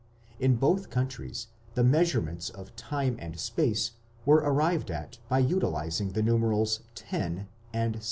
[0.39, 1.45] In both countries
[1.75, 3.91] the measurements of time and space
[4.25, 7.99] were arrived at by utilizing the numerals 10 and 6.